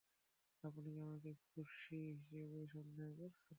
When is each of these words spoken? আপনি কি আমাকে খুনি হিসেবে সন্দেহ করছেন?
আপনি 0.63 0.79
কি 0.85 0.99
আমাকে 1.01 1.31
খুনি 1.43 1.99
হিসেবে 2.11 2.59
সন্দেহ 2.73 3.07
করছেন? 3.11 3.47